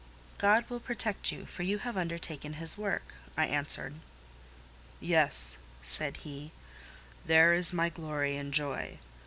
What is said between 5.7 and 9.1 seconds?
said he, "there is my glory and joy.